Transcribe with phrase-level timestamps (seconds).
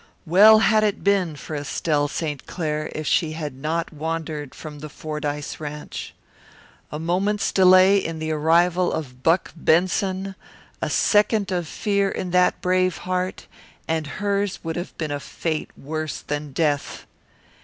[0.25, 2.47] Well had it been for Estelle St.
[2.47, 6.15] Clair if she had not wandered from the Fordyce ranch.
[6.91, 10.33] A moment's delay in the arrival of Buck Benson,
[10.81, 13.45] a second of fear in that brave heart,
[13.87, 17.05] and hers would have been a fate worse than death.